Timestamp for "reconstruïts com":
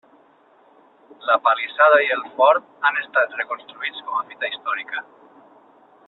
3.41-4.17